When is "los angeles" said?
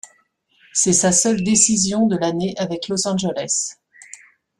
2.87-3.75